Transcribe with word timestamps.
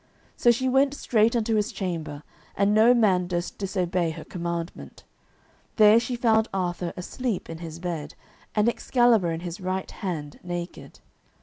So 0.35 0.49
she 0.49 0.67
went 0.67 0.95
straight 0.95 1.35
unto 1.35 1.53
his 1.53 1.71
chamber, 1.71 2.23
and 2.55 2.73
no 2.73 2.91
man 2.95 3.27
durst 3.27 3.59
disobey 3.59 4.09
her 4.09 4.23
commandment. 4.23 5.03
There 5.75 5.99
she 5.99 6.15
found 6.15 6.47
Arthur 6.51 6.91
asleep 6.97 7.51
in 7.51 7.59
his 7.59 7.77
bed, 7.77 8.15
and 8.55 8.67
Excalibur 8.67 9.31
in 9.31 9.41
his 9.41 9.59
right 9.61 9.91
hand 9.91 10.39
naked. 10.41 11.01